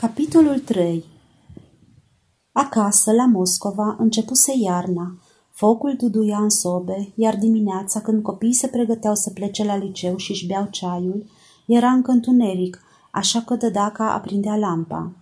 [0.00, 1.04] Capitolul 3
[2.52, 5.18] Acasă, la Moscova, începuse iarna.
[5.50, 10.30] Focul duduia în sobe, iar dimineața, când copiii se pregăteau să plece la liceu și
[10.30, 11.26] își beau ceaiul,
[11.66, 15.12] era încă întuneric, așa că dădaca aprindea lampa.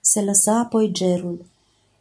[0.00, 1.44] Se lăsă apoi gerul.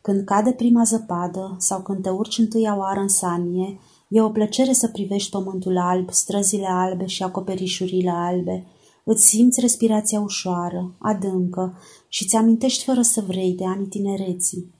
[0.01, 4.73] Când cade prima zăpadă sau când te urci întâia oară în sanie, e o plăcere
[4.73, 8.65] să privești pământul alb, străzile albe și acoperișurile albe,
[9.09, 11.77] Îți simți respirația ușoară, adâncă
[12.07, 14.73] și ți amintești fără să vrei de anii tinereții.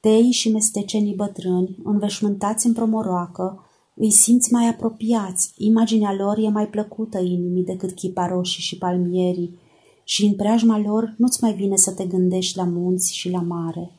[0.00, 3.64] Tei și mestecenii bătrâni, înveșmântați în promoroacă,
[3.94, 9.58] îi simți mai apropiați, imaginea lor e mai plăcută inimii decât chiparoșii și palmierii
[10.04, 13.92] și în preajma lor nu-ți mai vine să te gândești la munți și la mare.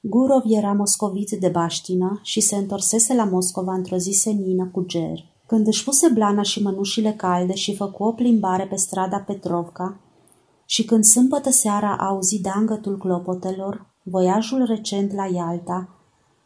[0.00, 5.34] Gurov era moscovit de baștină și se întorsese la Moscova într-o zi senină cu ger.
[5.46, 10.00] Când își puse blana și mănușile calde și făcu o plimbare pe strada Petrovca
[10.64, 15.88] și când sâmbătă seara a auzit dangătul clopotelor, voiajul recent la Ialta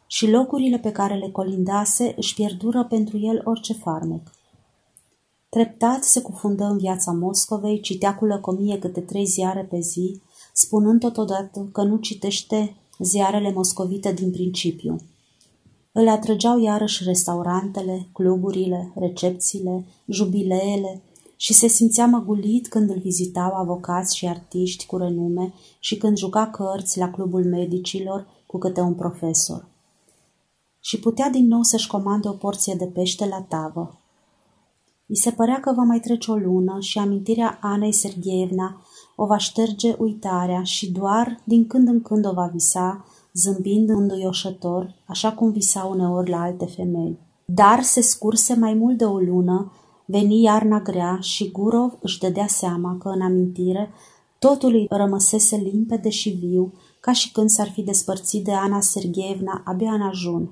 [0.07, 4.31] și locurile pe care le colindase își pierdură pentru el orice farmec.
[5.49, 10.21] Treptat se cufundă în viața Moscovei, citea cu lăcomie câte trei ziare pe zi,
[10.53, 14.95] spunând totodată că nu citește ziarele moscovite din principiu.
[15.91, 21.01] Îl atrăgeau iarăși restaurantele, cluburile, recepțiile, jubileele
[21.35, 26.47] și se simțea măgulit când îl vizitau avocați și artiști cu renume și când juca
[26.47, 29.67] cărți la clubul medicilor cu câte un profesor.
[30.79, 33.99] Și putea din nou să-și comande o porție de pește la tavă.
[35.05, 38.81] I se părea că va mai trece o lună și amintirea Anei Sergeevna
[39.15, 44.95] o va șterge uitarea și doar din când în când o va visa zâmbind înduioșător,
[45.05, 47.19] așa cum visa uneori la alte femei.
[47.45, 49.71] Dar se scurse mai mult de o lună,
[50.05, 53.91] veni iarna grea și Gurov își dădea seama că în amintire
[54.39, 59.61] totul îi rămăsese limpede și viu, ca și când s-ar fi despărțit de Ana Sergeevna
[59.65, 60.51] abia în ajun.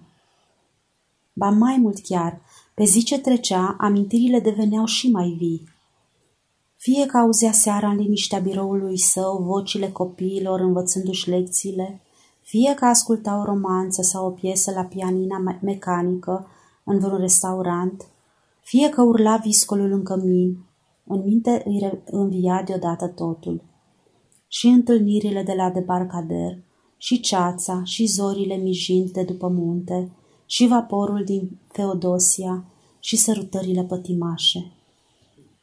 [1.34, 2.42] Ba mai mult chiar,
[2.74, 5.70] pe zi ce trecea, amintirile deveneau și mai vii.
[6.76, 12.02] Fie că auzea seara în liniștea biroului său vocile copiilor învățându-și lecțiile,
[12.50, 16.48] fie că asculta o romanță sau o piesă la pianina mecanică
[16.84, 18.06] în vreun restaurant,
[18.62, 20.58] fie că urla viscolul în cămin,
[21.04, 23.64] în minte îi învia deodată totul.
[24.48, 26.58] Și întâlnirile de la debarcader,
[26.98, 30.12] și ceața, și zorile mijind de după munte,
[30.46, 32.66] și vaporul din Feodosia,
[33.00, 34.72] și sărutările pătimașe.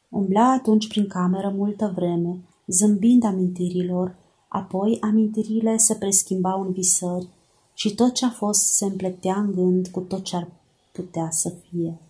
[0.09, 4.17] Umbla atunci prin cameră multă vreme, zâmbind amintirilor,
[4.57, 7.29] Apoi amintirile se preschimbau în visări
[7.75, 10.49] și tot ce a fost se împletea în gând cu tot ce ar
[10.93, 12.01] putea să fie.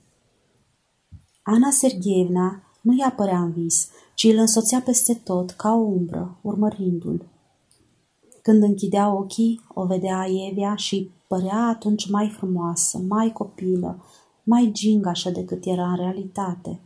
[1.42, 6.36] Ana Sergeevna nu i apărea în vis, ci îl însoțea peste tot, ca o umbră,
[6.42, 7.24] urmărindu-l.
[8.42, 14.04] Când închidea ochii, o vedea Evia și părea atunci mai frumoasă, mai copilă,
[14.42, 16.80] mai gingașă decât era în realitate.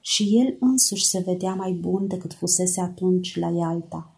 [0.00, 4.11] Și el însuși se vedea mai bun decât fusese atunci la Ialta.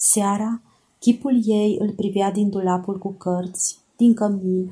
[0.00, 0.60] Seara,
[0.98, 4.70] chipul ei îl privea din dulapul cu cărți, din cămin,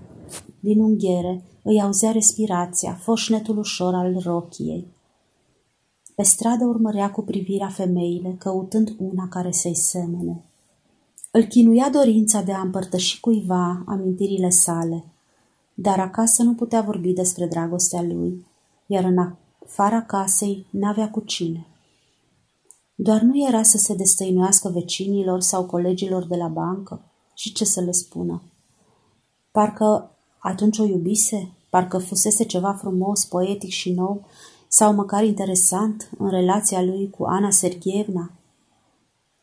[0.61, 4.87] din unghiere, îi auzea respirația, foșnetul ușor al rochiei.
[6.15, 10.45] Pe stradă urmărea cu privirea femeile, căutând una care să-i semene.
[11.31, 15.05] Îl chinuia dorința de a împărtăși cuiva amintirile sale,
[15.75, 18.47] dar acasă nu putea vorbi despre dragostea lui,
[18.87, 21.67] iar în afara casei n-avea cu cine.
[22.99, 27.05] Doar nu era să se destăinuiască vecinilor sau colegilor de la bancă?
[27.35, 28.43] Și ce să le spună?
[29.51, 31.53] Parcă atunci o iubise?
[31.71, 34.27] Parcă fusese ceva frumos, poetic și nou,
[34.69, 38.31] sau măcar interesant în relația lui cu Ana Sergievna?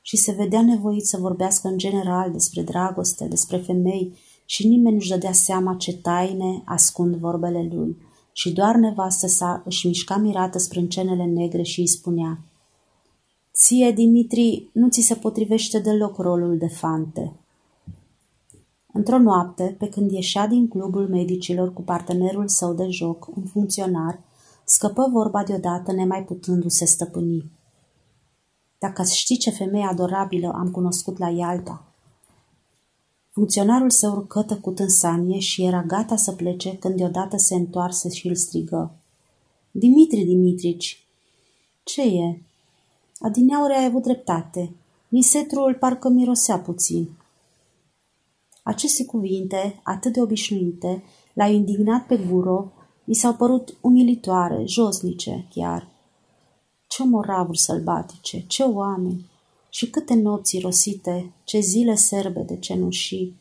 [0.01, 5.09] Și se vedea nevoit să vorbească în general despre dragoste, despre femei, și nimeni nu-și
[5.09, 7.97] dădea seama ce taine ascund vorbele lui.
[8.31, 12.39] Și doar nevastă sa își mișca mirată sprâncenele negre și îi spunea–
[13.55, 17.33] Ție, Dimitri, nu ți se potrivește deloc rolul de fante.
[18.93, 24.19] Într-o noapte, pe când ieșea din clubul medicilor cu partenerul său de joc, un funcționar,
[24.65, 27.51] scăpă vorba deodată nemai putându-se stăpâni.
[28.79, 31.85] Dacă ați ști ce femeie adorabilă am cunoscut la Ialta.
[33.31, 38.09] Funcționarul se urcă tăcut în sanie și era gata să plece când deodată se întoarse
[38.09, 38.95] și îl strigă.
[39.71, 41.07] Dimitri Dimitrici!
[41.83, 42.41] Ce e?
[43.25, 44.75] Adineauri ai avut dreptate.
[45.07, 47.09] Nisetrul parcă mirosea puțin.
[48.63, 51.03] Aceste cuvinte, atât de obișnuite,
[51.33, 52.71] l-au indignat pe Guro,
[53.05, 55.87] i s-au părut umilitoare, josnice chiar.
[56.87, 59.29] Ce moravuri sălbatice, ce oameni
[59.69, 63.35] și câte nopți rosite, ce zile serbe de cenușii,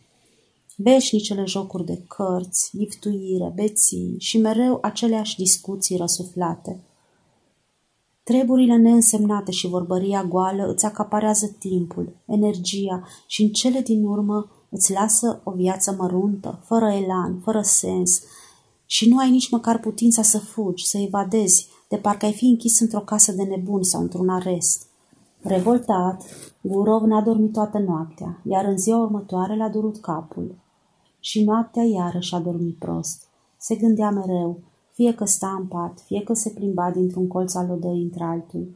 [0.77, 6.81] veșnicele jocuri de cărți, giftuire, beții și mereu aceleași discuții răsuflate.
[8.25, 14.93] Treburile neînsemnate și vorbăria goală îți acaparează timpul, energia și în cele din urmă îți
[14.93, 18.23] lasă o viață măruntă, fără elan, fără sens
[18.87, 22.81] și nu ai nici măcar putința să fugi, să evadezi, de parcă ai fi închis
[22.81, 24.87] într-o casă de nebuni sau într-un arest.
[25.41, 26.25] Revoltat,
[26.61, 30.55] Gurov n-a dormit toată noaptea, iar în ziua următoare l-a durut capul.
[31.21, 33.29] Și noaptea iarăși a dormit prost.
[33.57, 34.61] Se gândea mereu,
[34.93, 38.69] fie că sta în pat, fie că se plimba dintr-un colț al odăii într-altul.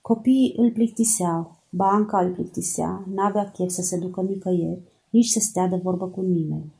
[0.00, 5.66] Copiii îl plictiseau, banca îl plictisea, n-avea chef să se ducă nicăieri, nici să stea
[5.66, 6.72] de vorbă cu nimeni.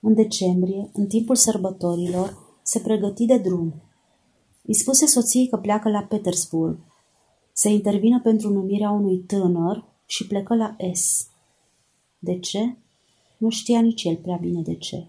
[0.00, 3.74] În decembrie, în timpul sărbătorilor, se pregăti de drum.
[4.62, 6.78] Îi spuse soției că pleacă la Petersburg,
[7.52, 11.26] să intervină pentru numirea unui tânăr și plecă la S.
[12.18, 12.76] De ce?
[13.38, 15.06] Nu știa nici el prea bine de ce.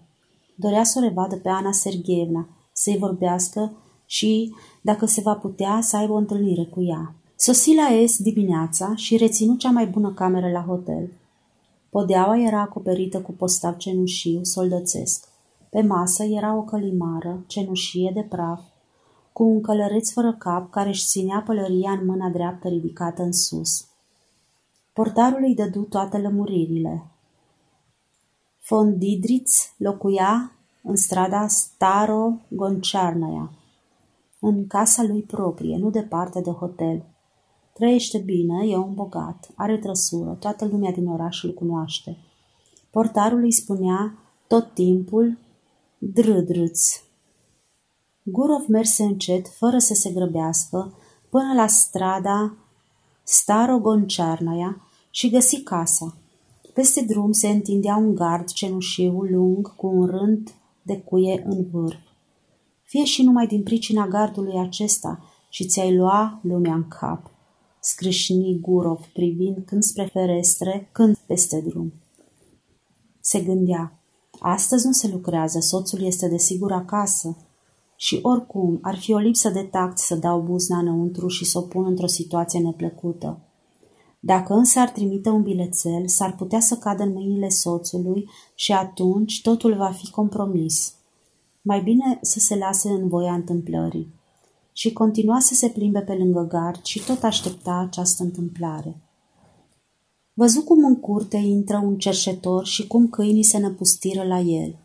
[0.54, 3.72] Dorea să o revadă pe Ana Sergeevna, să-i vorbească
[4.06, 7.14] și, dacă se va putea, să aibă o întâlnire cu ea.
[7.36, 11.12] Sosi la S dimineața și reținu cea mai bună cameră la hotel.
[11.90, 15.28] Podeaua era acoperită cu postav cenușiu soldățesc.
[15.70, 18.60] Pe masă era o călimară, cenușie de praf,
[19.32, 23.86] cu un călăreț fără cap care își ținea pălăria în mâna dreaptă ridicată în sus.
[24.92, 27.13] Portarul îi dădu toate lămuririle.
[28.68, 30.52] Von Didritz locuia
[30.82, 33.50] în strada Staro Gonciarnaia,
[34.40, 37.04] în casa lui proprie, nu departe de hotel.
[37.72, 42.16] Trăiește bine, e un bogat, are trăsură, toată lumea din oraș îl cunoaște.
[42.90, 45.38] Portarul îi spunea tot timpul
[45.98, 47.02] drâdrâț.
[48.22, 52.56] Gurov merse încet, fără să se grăbească, până la strada
[53.22, 56.18] Starogoncearnaia și găsi casa.
[56.74, 61.98] Peste drum se întindea un gard cenușiu lung cu un rând de cuie în vârf.
[62.82, 67.30] Fie și numai din pricina gardului acesta și ți-ai lua lumea în cap
[67.80, 71.92] scrâșni Gurov privind când spre ferestre, când peste drum.
[73.20, 73.98] Se gândea,
[74.38, 77.36] astăzi nu se lucrează, soțul este desigur acasă
[77.96, 81.62] și oricum ar fi o lipsă de tact să dau buzna înăuntru și să o
[81.62, 83.43] pun într-o situație neplăcută.
[84.26, 89.42] Dacă însă ar trimite un bilețel, s-ar putea să cadă în mâinile soțului și atunci
[89.42, 90.94] totul va fi compromis.
[91.62, 94.14] Mai bine să se lase în voia întâmplării
[94.72, 99.00] și continua să se plimbe pe lângă gard și tot aștepta această întâmplare.
[100.34, 104.76] Văzu cum în curte intră un cerșetor și cum câinii se năpustiră la el.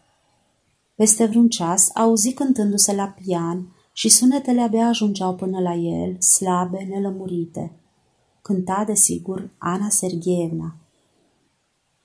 [0.95, 6.87] Peste vreun ceas auzi cântându-se la pian și sunetele abia ajungeau până la el, slabe,
[6.89, 7.73] nelămurite.
[8.49, 10.75] Cânta, desigur, Ana Sergeevna.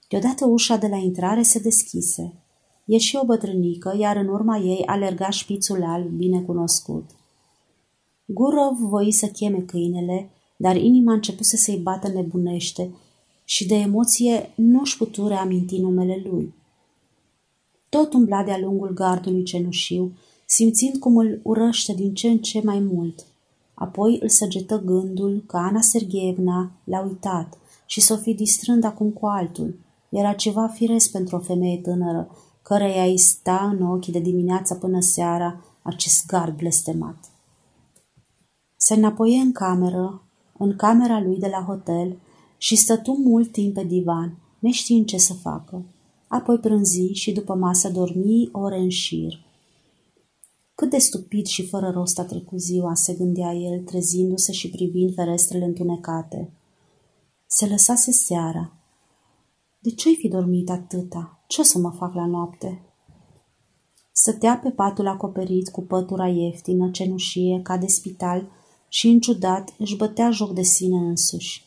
[0.09, 2.33] Deodată ușa de la intrare se deschise.
[2.85, 7.11] Ieși o bătrânică, iar în urma ei alerga șpițul alb bine cunoscut.
[8.25, 12.91] Gurov voi să cheme câinele, dar inima a început să se-i bată nebunește
[13.45, 16.55] și de emoție nu-și putu reaminti numele lui.
[17.89, 20.13] Tot umbla de-a lungul gardului cenușiu,
[20.47, 23.27] simțind cum îl urăște din ce în ce mai mult.
[23.75, 29.27] Apoi îl săgetă gândul că Ana Sergeevna l-a uitat și s-o fi distrând acum cu
[29.27, 29.79] altul.
[30.09, 32.31] Era ceva firesc pentru o femeie tânără,
[32.63, 37.17] căreia îi sta în ochi de dimineața până seara acest gard blestemat.
[38.77, 40.23] Se înapoie în cameră,
[40.59, 42.17] în camera lui de la hotel
[42.57, 45.83] și stătu mult timp pe divan, neștiind ce să facă.
[46.29, 49.45] Apoi prânzi și după masă dormi ore în șir.
[50.75, 55.15] Cât de stupid și fără rost a trecut ziua, se gândea el, trezindu-se și privind
[55.15, 56.53] ferestrele întunecate.
[57.47, 58.73] Se lăsase seara.
[59.79, 61.45] De ce-ai fi dormit atâta?
[61.47, 62.83] Ce o să mă fac la noapte?
[64.13, 68.49] Stătea pe patul acoperit cu pătura ieftină, cenușie, ca de spital,
[68.89, 71.65] și, în ciudat, își bătea joc de sine însuși.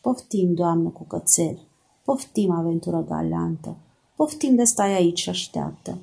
[0.00, 1.58] Poftim, doamnă, cu cățel,
[2.04, 3.76] poftim, aventură galantă,
[4.16, 5.98] poftim de stai aici și așteaptă.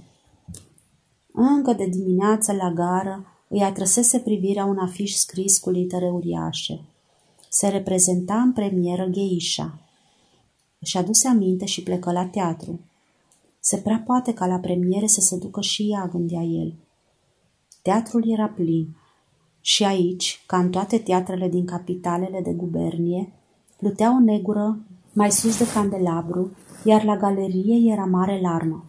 [1.36, 6.82] Încă de dimineață la gară îi atrăsese privirea un afiș scris cu litere uriașe.
[7.50, 9.80] Se reprezenta în premieră Gheisha.
[10.80, 12.80] Își aduse aminte și plecă la teatru.
[13.60, 16.74] Se prea poate ca la premiere să se ducă și ea, gândea el.
[17.82, 18.96] Teatrul era plin
[19.62, 23.34] și aici, ca în toate teatrele din capitalele de gubernie,
[23.78, 24.80] plutea o negură
[25.14, 26.52] mai sus de candelabru,
[26.84, 28.86] iar la galerie era mare larmă.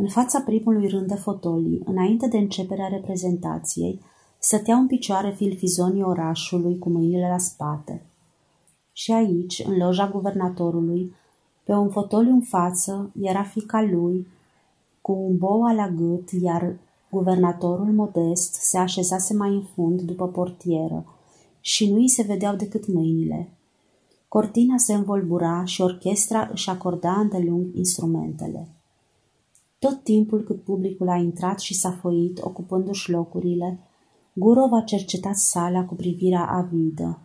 [0.00, 4.00] În fața primului rând de fotolii, înainte de începerea reprezentației,
[4.42, 8.02] Stăteau în picioare filfizonii orașului cu mâinile la spate.
[8.92, 11.14] Și aici, în loja guvernatorului,
[11.64, 14.26] pe un fotoliu în față, era fica lui,
[15.00, 16.76] cu un bou la gât, iar
[17.10, 21.04] guvernatorul modest se așezase mai în fund după portieră
[21.60, 23.48] și nu îi se vedeau decât mâinile.
[24.28, 28.68] Cortina se învolbura și orchestra își acorda îndelung instrumentele.
[29.80, 33.78] Tot timpul cât publicul a intrat și s-a foit, ocupându-și locurile,
[34.32, 37.18] Gurov a cercetat sala cu privirea avidă.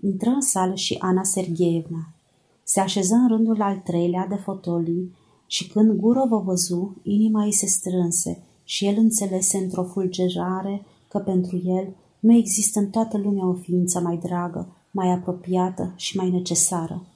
[0.00, 2.14] Intră în sală și Ana Sergeevna.
[2.62, 5.14] Se așeză în rândul al treilea de fotolii
[5.46, 11.18] și când Gurov o văzu, inima ei se strânse și el înțelese într-o fulgerare că
[11.18, 16.30] pentru el nu există în toată lumea o ființă mai dragă, mai apropiată și mai
[16.30, 17.06] necesară.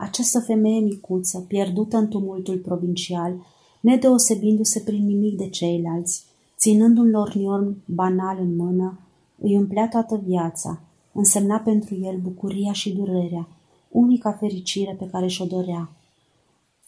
[0.00, 3.46] Această femeie micuță, pierdută în tumultul provincial,
[3.80, 6.24] nedeosebindu-se prin nimic de ceilalți,
[6.58, 8.98] ținând un lornion banal în mână,
[9.38, 10.80] îi umplea toată viața,
[11.12, 13.48] însemna pentru el bucuria și durerea,
[13.90, 15.90] unica fericire pe care și-o dorea.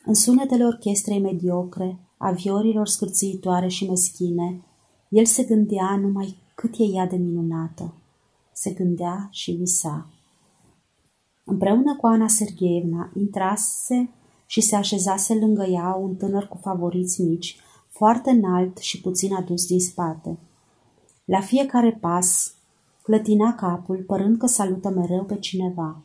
[0.04, 4.64] În sunetele orchestrei mediocre, a viorilor scârțiitoare și meschine,
[5.08, 7.94] el se gândea numai cât e ea de minunată.
[8.52, 10.06] Se gândea și visa.
[11.52, 14.10] Împreună cu Ana Sergeevna intrase
[14.46, 17.56] și se așezase lângă ea un tânăr cu favoriți mici,
[17.88, 20.38] foarte înalt și puțin adus din spate.
[21.24, 22.54] La fiecare pas
[23.02, 26.02] clătina capul, părând că salută mereu pe cineva.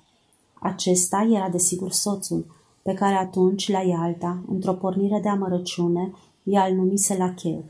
[0.61, 2.45] Acesta era desigur soțul,
[2.83, 6.11] pe care atunci, la Ialta, într-o pornire de amărăciune,
[6.43, 7.63] i-a numise la cheu.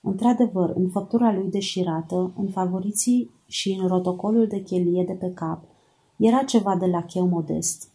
[0.00, 5.62] Într-adevăr, în făptura lui deșirată, în favoriții și în rotocolul de chelie de pe cap,
[6.18, 7.88] era ceva de la cheu modest.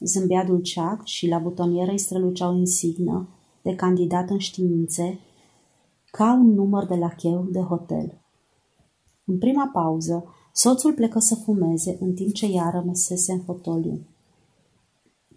[0.00, 3.28] Zâmbea dulceac și la butonieră îi străluceau insignă
[3.62, 5.18] de candidat în științe,
[6.10, 8.20] ca un număr de la cheu de hotel.
[9.24, 14.00] În prima pauză, soțul plecă să fumeze, în timp ce ea rămăsese în fotoliu.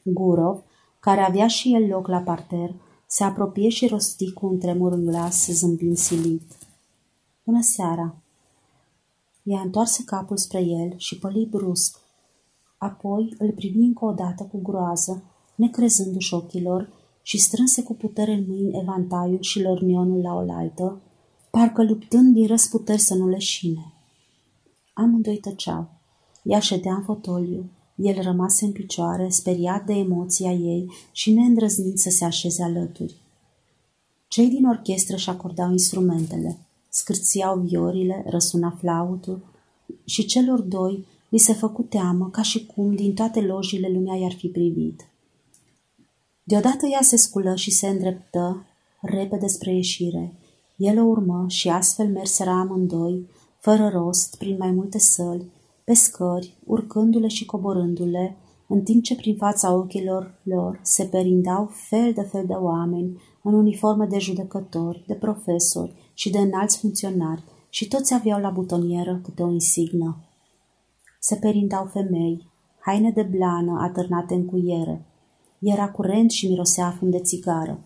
[0.03, 0.63] Gurov,
[0.99, 2.75] care avea și el loc la parter,
[3.07, 6.57] se apropie și rosti cu un tremur în glas, zâmbind silit.
[7.43, 8.15] Bună seara!
[9.43, 11.99] Ea întoarse capul spre el și păli brusc.
[12.79, 15.23] Apoi îl privi încă o dată cu groază,
[15.55, 21.01] necrezându-și ochilor, și strânse cu putere în mâini evantaiul și lornionul la oaltă,
[21.51, 23.93] parcă luptând din răsputeri să nu leșine.
[24.93, 25.89] Amândoi tăceau.
[26.43, 32.09] Ea ședea în fotoliu, el rămase în picioare, speriat de emoția ei și neîndrăznind să
[32.09, 33.15] se așeze alături.
[34.27, 36.57] Cei din orchestră și acordau instrumentele,
[36.89, 39.43] scârțiau viorile, răsuna flautul
[40.05, 44.33] și celor doi li se făcu teamă ca și cum din toate lojile lumea i-ar
[44.33, 45.09] fi privit.
[46.43, 48.65] Deodată ea se sculă și se îndreptă
[49.01, 50.33] repede spre ieșire.
[50.75, 55.51] El o urmă și astfel merseră amândoi, fără rost, prin mai multe săli,
[55.83, 62.13] pe scări, urcându-le și coborându-le, în timp ce prin fața ochilor lor se perindau fel
[62.13, 67.87] de fel de oameni în uniforme de judecători, de profesori și de înalți funcționari și
[67.87, 70.28] toți aveau la butonieră câte o insignă.
[71.29, 72.47] Se perindau femei,
[72.79, 75.05] haine de blană atârnate în cuiere.
[75.59, 77.79] Era curent și mirosea fund de țigară.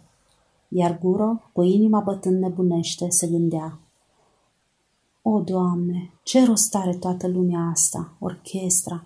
[0.67, 3.79] Iar Guro, cu inima bătând nebunește, se gândea.
[5.21, 9.05] O, Doamne, ce rost are toată lumea asta, orchestra!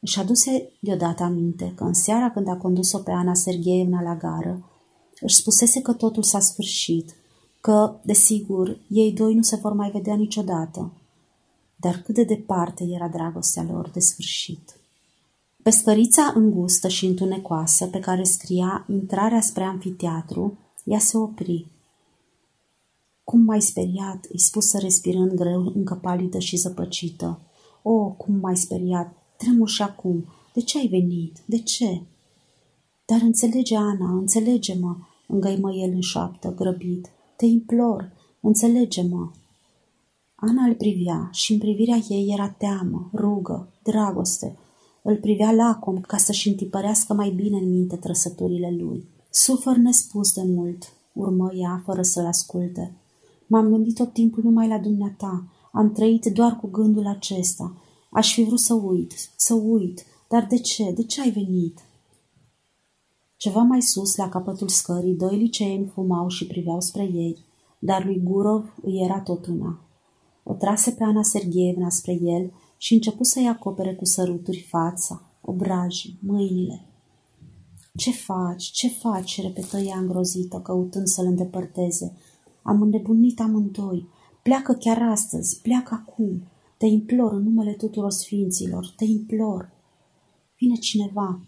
[0.00, 4.64] Își aduse deodată aminte că în seara când a condus-o pe Ana Sergeevna la gară,
[5.20, 7.14] își spusese că totul s-a sfârșit,
[7.60, 10.92] că, desigur, ei doi nu se vor mai vedea niciodată.
[11.84, 14.76] Dar cât de departe era dragostea lor de sfârșit.
[15.62, 21.66] Pe scărița îngustă și întunecoasă pe care scria intrarea spre anfiteatru, ea se opri
[23.24, 27.40] cum m-ai speriat, îi spusă respirând greu, încă palidă și zăpăcită.
[27.82, 30.24] O, cum m-ai speriat, tremur și acum.
[30.54, 31.42] De ce ai venit?
[31.46, 32.02] De ce?
[33.04, 37.10] Dar înțelege, Ana, înțelege-mă, îngăimă el în șoaptă, grăbit.
[37.36, 39.30] Te implor, înțelege-mă.
[40.48, 44.58] Ana îl privea și în privirea ei era teamă, rugă, dragoste.
[45.02, 49.08] Îl privea lacom ca să-și întipărească mai bine în minte trăsăturile lui.
[49.30, 52.96] Sufăr nespus de mult, urmă ea fără să-l asculte.
[53.46, 55.44] M-am gândit tot timpul numai la dumneata.
[55.72, 57.76] Am trăit doar cu gândul acesta.
[58.10, 60.04] Aș fi vrut să uit, să uit.
[60.28, 60.92] Dar de ce?
[60.92, 61.78] De ce ai venit?
[63.36, 67.44] Ceva mai sus, la capătul scării, doi liceeni fumau și priveau spre ei,
[67.78, 69.78] dar lui Gurov îi era tot una.
[70.44, 76.18] O trase pe Ana Sergeevna spre el și început să-i acopere cu săruturi fața, obrajii,
[76.22, 76.84] mâinile.
[77.96, 78.64] Ce faci?
[78.64, 82.16] Ce faci?" repetă ea îngrozită, căutând să-l îndepărteze.
[82.62, 84.08] Am înnebunit amândoi.
[84.42, 86.42] Pleacă chiar astăzi, pleacă acum.
[86.76, 89.70] Te implor în numele tuturor sfinților, te implor.
[90.58, 91.40] Vine cineva.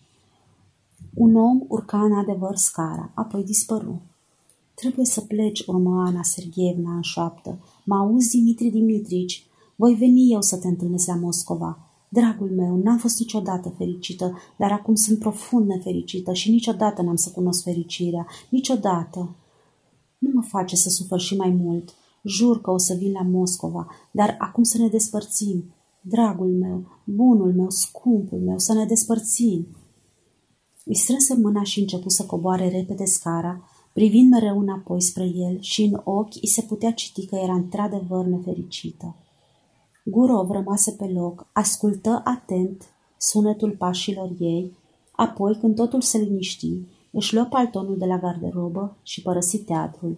[1.15, 4.03] Un om urca în adevăr scara, apoi dispăru.
[4.80, 7.59] Trebuie să pleci, urmă Ana Sergeevna în șoaptă.
[7.85, 9.47] Mă auzi, Dimitri Dimitrici?
[9.76, 11.78] Voi veni eu să te întâlnesc la Moscova.
[12.09, 17.30] Dragul meu, n-am fost niciodată fericită, dar acum sunt profund nefericită și niciodată n-am să
[17.30, 18.26] cunosc fericirea.
[18.50, 19.37] Niciodată.
[20.18, 21.95] Nu mă face să sufăr și mai mult.
[22.23, 25.75] Jur că o să vin la Moscova, dar acum să ne despărțim.
[26.00, 29.66] Dragul meu, bunul meu, scumpul meu, să ne despărțim.
[30.85, 35.83] Îi strânse mâna și începu să coboare repede scara, privind mereu înapoi spre el și
[35.83, 39.15] în ochi îi se putea citi că era într-adevăr nefericită.
[40.05, 42.83] Gurov rămase pe loc, ascultă atent
[43.19, 44.73] sunetul pașilor ei,
[45.12, 46.73] apoi, când totul se liniști,
[47.11, 50.15] își luă paltonul de la garderobă și părăsi teatrul.